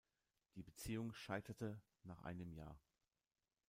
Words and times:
Die 0.55 0.63
Beziehung 0.63 1.13
scheiterte 1.13 1.79
nach 2.05 2.23
einem 2.23 2.51
Jahr. 2.53 2.79